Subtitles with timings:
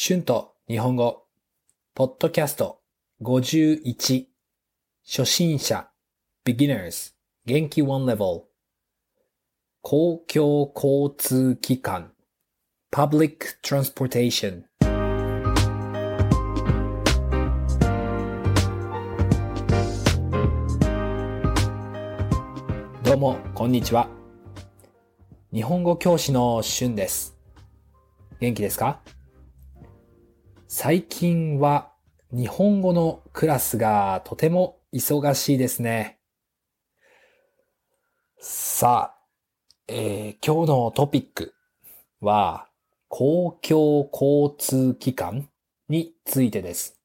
[0.00, 1.24] 春と日本語、
[1.96, 2.78] ポッドキャスト
[3.20, 4.26] 51、
[5.04, 5.88] 初心者、
[6.46, 7.14] beginners、
[7.46, 8.44] 元気 one level、
[9.82, 12.12] 公共交通機関、
[12.92, 14.62] public transportation、
[23.02, 24.08] どうも、こんにちは。
[25.52, 27.36] 日本語教師の春です。
[28.38, 29.00] 元気ですか？
[30.70, 31.92] 最近は
[32.30, 36.18] 日本語のクラスがとても忙しいですね。
[38.38, 39.18] さあ、
[39.86, 41.54] えー今日のトピック
[42.20, 42.68] は
[43.08, 45.48] 公共交通機関
[45.88, 47.00] についてです。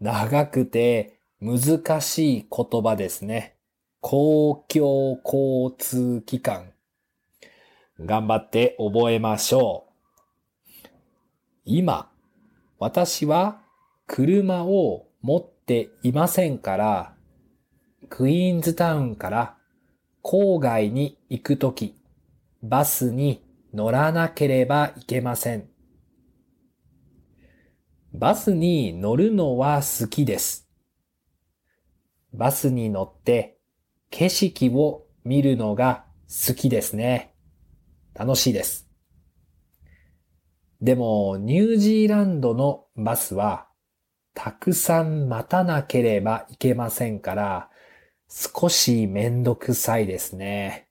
[0.00, 3.54] 長くて難しい言葉ですね。
[4.00, 6.72] 公共交通機関。
[8.00, 10.88] 頑張って覚えましょう。
[11.66, 12.10] 今、
[12.84, 13.62] 私は
[14.06, 17.14] 車を持っていませんから、
[18.10, 19.56] クイーンズタウンから
[20.22, 21.94] 郊外に行くとき、
[22.62, 25.66] バスに乗らなければいけません。
[28.12, 30.68] バスに乗るのは好きです。
[32.34, 33.56] バスに乗って
[34.10, 37.34] 景色を見るのが好きですね。
[38.12, 38.83] 楽しいです。
[40.84, 43.68] でも、ニュージーランドのバスは、
[44.34, 47.70] たくさん待たなければいけませんから、
[48.28, 50.90] 少しめんどくさいですね。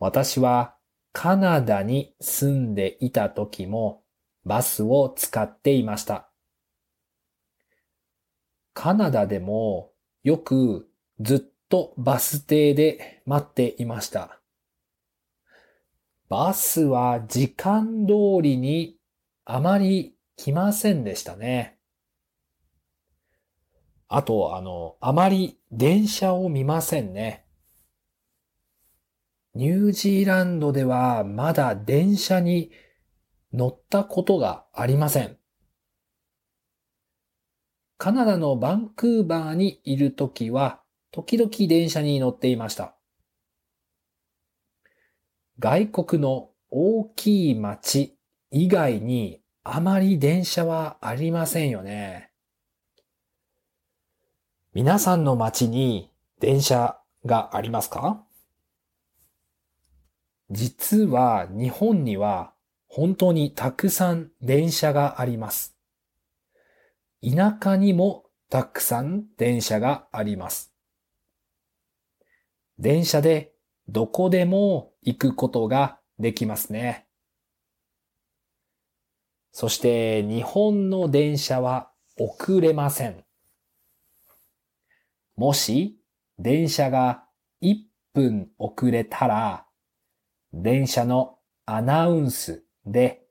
[0.00, 0.74] 私は
[1.12, 4.02] カナダに住んでいた時も
[4.44, 6.28] バスを使っていました。
[8.74, 9.92] カナダでも
[10.24, 14.40] よくずっとバス停で待っていました。
[16.28, 18.96] バスは時間通りに
[19.44, 21.78] あまり来ませんでしたね。
[24.08, 27.44] あと、あの、あまり電車を見ませんね。
[29.54, 32.70] ニュージーランドではまだ電車に
[33.52, 35.38] 乗ったことがありません。
[37.98, 40.82] カナダのバンクーバーにいるときは、
[41.12, 42.95] 時々電車に乗っていました。
[45.58, 48.14] 外国の大きい町
[48.50, 52.30] 以外にあまり電車はありませんよね。
[54.74, 58.22] 皆さんの町に電車がありますか？
[60.50, 62.52] 実は日本には
[62.86, 65.74] 本当にたくさん電車があります。
[67.22, 70.72] 田舎にもたくさん電車があります。
[72.78, 73.52] 電車で
[73.88, 77.06] どこでも行くことができますね。
[79.52, 83.24] そして日本の電車は遅れません。
[85.36, 85.98] もし
[86.38, 87.24] 電車が
[87.62, 87.76] 1
[88.12, 89.66] 分遅れたら、
[90.52, 93.22] 電車のアナウンスで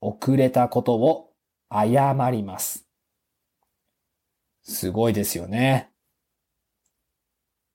[0.00, 1.32] 遅れたことを
[1.70, 2.86] 謝ります。
[4.62, 5.93] すごいですよね。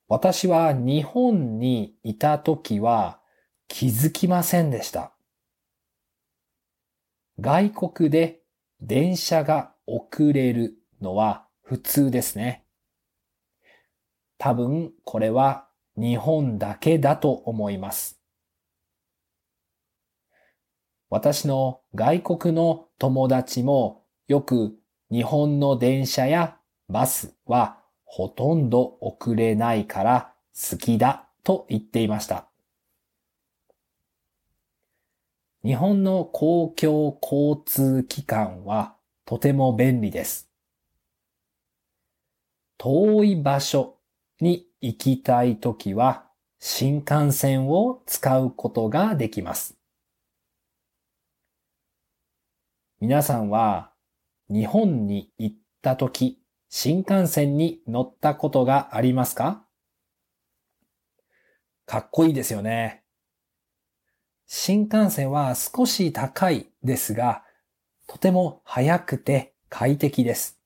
[0.10, 3.20] 私は日本にいたときは
[3.68, 5.14] 気づきませんでした。
[7.40, 8.42] 外国で
[8.82, 12.66] 電車が遅れるのは普通ですね。
[14.40, 18.20] 多分これは日本だけだと思います。
[21.12, 24.76] 私の外国の友達もよく
[25.12, 27.79] 日本の電車やバスは
[28.12, 30.34] ほとんど遅れないから
[30.72, 32.48] 好きだと言っていました。
[35.64, 40.50] 日本の公共交通機関はとても便利です。
[42.80, 43.98] 遠い場所
[44.42, 46.26] に行きたいときは
[46.60, 49.78] 新幹線を使うことができます。
[53.00, 53.92] 皆さんは
[54.50, 59.66] 日本に行ったとき新幹線に乗ったことがありますか？
[61.88, 63.04] かっこいいですよね。
[64.46, 67.44] 新幹線は少し高いですが、
[68.08, 70.60] とても速くて快適です。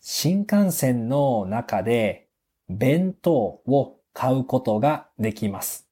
[0.00, 2.28] 新幹線の中で
[2.68, 5.88] 弁当を買うことができます。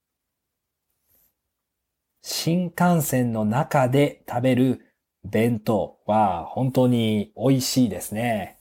[2.21, 4.87] 新幹線の中で食べる
[5.25, 8.59] 弁当は本当に美味しいですね。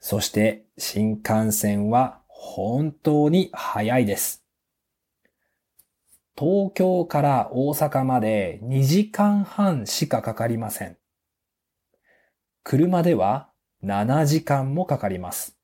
[0.00, 4.44] そして新幹線は本当に早いです。
[6.36, 10.96] 東京から大阪まで2時間半しかかかりません。
[12.64, 13.50] 車では
[13.84, 15.56] 7時間もかかります。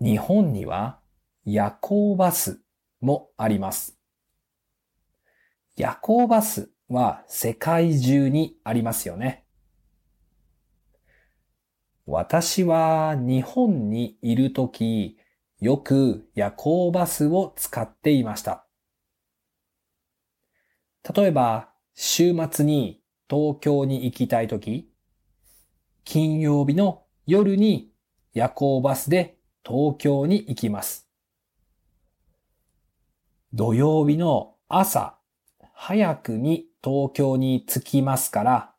[0.00, 0.98] 日本には
[1.44, 2.60] 夜行バス
[3.00, 4.01] もあります。
[5.76, 9.44] 夜行バスは世界中にありますよね。
[12.04, 15.16] 私は日本にいるとき、
[15.60, 18.66] よく夜行バスを使っていました。
[21.14, 24.90] 例えば、週末に東京に行きたいとき、
[26.04, 27.92] 金曜日の夜に
[28.34, 31.08] 夜行バスで東京に行きます。
[33.54, 35.21] 土曜日の朝、
[35.84, 38.74] 早くに東京に着きますから、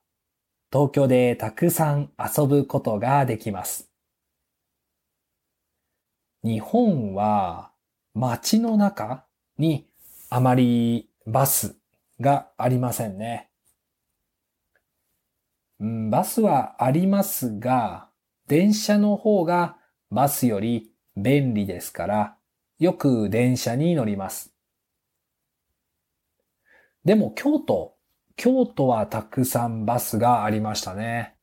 [0.72, 3.92] 東京でたくさん遊ぶことができます。
[6.46, 7.72] 日本は
[8.14, 9.26] 街の中
[9.58, 9.86] に
[10.30, 11.76] あまりバス
[12.22, 13.50] がありませんね。
[15.82, 18.08] うん、バスはありますが、
[18.48, 19.76] 電車の方が
[20.10, 22.38] バスより便利ですから、
[22.80, 24.53] よく電車に乗ります。
[27.06, 27.96] でも京都
[28.36, 31.36] 京都はたくさんバスがありましたね。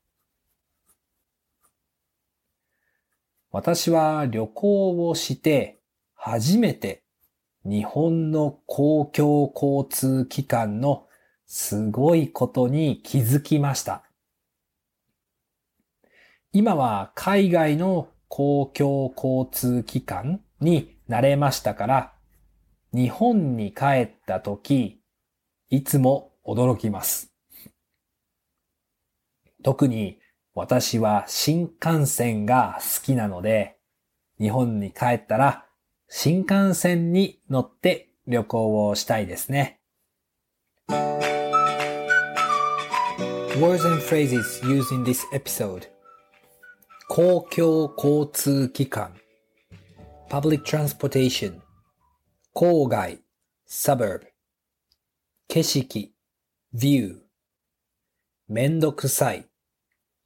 [3.52, 5.80] 私は旅行をして
[6.14, 7.02] 初めて
[7.64, 11.06] 日本の公共交通機関の
[11.46, 14.04] すごいことに気づきました。
[16.52, 22.12] 今は海外の公共交通機関に慣れましたから、
[22.92, 24.99] 日本に帰った時、
[25.72, 27.32] いつも驚きます。
[29.62, 30.18] 特に
[30.52, 33.76] 私は新幹線が好きなので、
[34.40, 35.66] 日本に帰ったら
[36.08, 39.78] 新幹線に乗って旅行をしたいですね。
[43.60, 45.88] Words and phrases used in this episode
[47.08, 49.14] 公共交通機関
[50.28, 51.60] Public transportation
[52.54, 53.20] 郊外
[53.68, 54.29] suburb
[55.52, 56.14] 景色
[56.72, 57.22] view
[58.46, 59.48] めんどくさい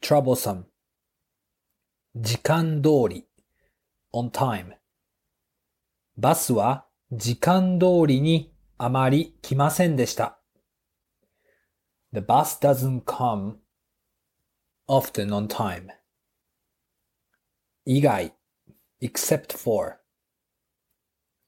[0.02, 0.64] troublesome
[2.14, 3.26] 時間通り
[4.12, 4.74] on time
[6.18, 10.38] バスは時間通りにあまり来ませんでした。
[12.12, 13.54] The bus doesn't come
[14.86, 15.88] often on time.
[17.86, 18.34] 以外
[19.00, 20.00] except for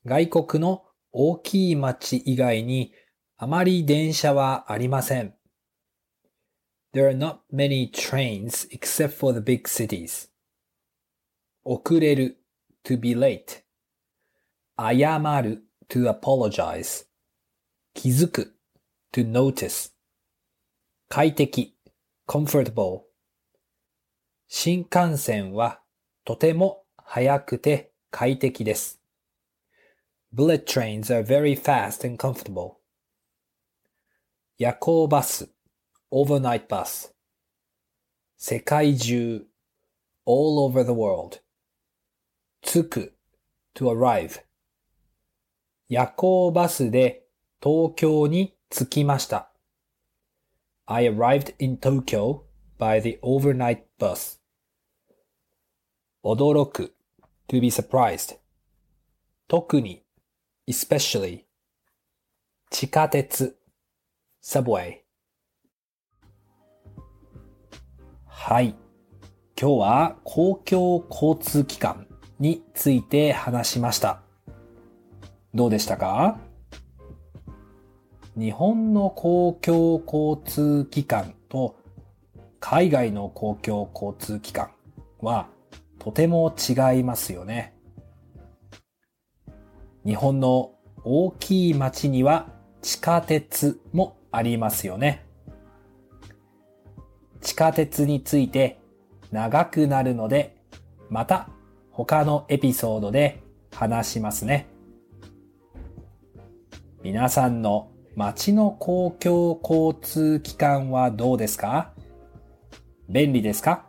[0.07, 2.95] 外国の大きい町以外に
[3.39, 5.35] あまり電車はありません。
[6.95, 10.31] There are not many trains except for the big cities.
[11.63, 12.39] 遅れる
[12.83, 13.63] to be late.
[14.79, 17.07] 謝る to apologize.
[17.93, 18.57] 気づく
[19.13, 19.93] to notice.
[21.11, 21.75] 快適
[22.27, 23.03] comfortable.
[24.49, 25.83] 新幹線は
[26.25, 29.03] とても速くて快適です。
[30.33, 32.76] Bullet trains are very fast and comfortable.
[34.59, 35.51] 夜行バス
[36.11, 37.13] overnight bus
[38.39, 39.47] 世界中
[40.25, 41.43] all over the world
[42.63, 43.15] 着く
[43.75, 44.41] to arrive
[45.91, 47.27] 夜行バスで
[47.63, 49.53] 東京に着きました
[50.87, 52.45] I arrived in Tokyo
[52.79, 54.41] by the overnight bus
[56.25, 56.95] 驚く
[57.49, 58.39] to be surprised
[59.49, 60.03] 特に
[60.67, 61.45] especially
[62.71, 63.59] 地下鉄
[64.49, 64.99] subway
[68.27, 68.77] はい。
[69.61, 72.07] 今日は公共交通機関
[72.39, 74.23] について話しました。
[75.53, 76.39] どうでしたか？
[78.37, 81.75] 日本の公共交通機関と
[82.61, 84.71] 海外の公共交通機関
[85.19, 85.49] は
[85.99, 87.75] とても違いますよね。
[90.05, 90.71] 日本の
[91.03, 92.47] 大きい町には
[92.81, 95.25] 地下鉄もありますよね。
[97.41, 98.79] 地下鉄について
[99.33, 100.59] 長くなるので、
[101.09, 101.49] また
[101.91, 104.67] 他のエピソードで話しますね。
[107.03, 111.95] 皆さんの街の公共交通機関はどうですか？
[113.09, 113.87] 便利ですか？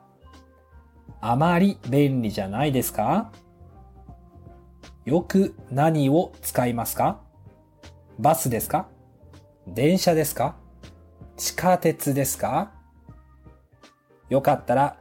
[1.19, 3.33] あまり便利じゃないですか？
[5.03, 7.19] よく何を使いますか？
[8.17, 8.87] バスですか？
[9.67, 10.55] 電車ですか
[11.35, 12.71] 地下鉄ですか
[14.29, 14.97] よかったら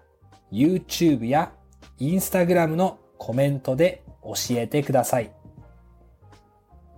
[0.52, 1.52] YouTube や
[1.98, 5.30] Instagram のコメントで教えてください。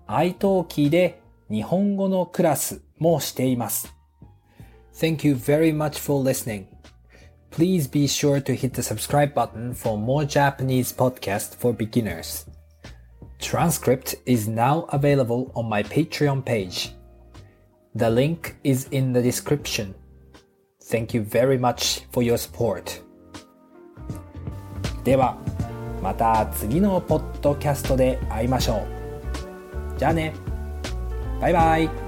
[0.06, 1.20] iTalki で
[1.50, 3.94] 日本語のクラスもしています。
[4.94, 6.66] Thank you very much for listening.
[7.50, 12.46] Please be sure to hit the subscribe button for more Japanese podcast for beginners.
[13.38, 16.97] Transcript is now available on my Patreon page.
[17.96, 19.94] The link is in the description.
[20.90, 23.02] Thank you very much for your support.
[25.04, 25.36] では、
[26.02, 29.98] また次のポッドキャストで会いましょう。
[29.98, 30.34] じゃあね。
[31.40, 32.07] バイバイ。